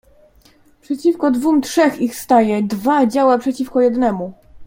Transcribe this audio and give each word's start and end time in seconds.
"Przeciwko 0.81 1.31
dwóm 1.31 1.61
trzech 1.61 1.99
ich 2.01 2.15
staje, 2.15 2.63
dwa 2.63 3.05
działa 3.05 3.37
przeciwko 3.37 3.81
jednemu." 3.81 4.33